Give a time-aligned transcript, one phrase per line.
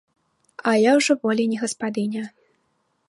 [0.71, 2.23] А я ўжо болей не гаспадыня.